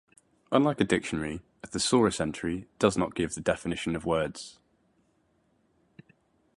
Unlike 0.51 0.81
a 0.81 0.83
dictionary, 0.83 1.41
a 1.61 1.67
thesaurus 1.67 2.19
entry 2.19 2.67
does 2.79 2.97
not 2.97 3.13
give 3.13 3.35
the 3.35 3.39
definition 3.39 3.95
of 3.95 4.03
words. 4.03 4.57